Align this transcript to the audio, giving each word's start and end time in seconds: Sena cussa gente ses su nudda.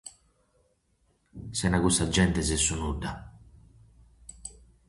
Sena 1.59 1.79
cussa 1.83 2.05
gente 2.17 2.41
ses 2.47 2.63
su 2.65 2.75
nudda. 2.81 3.11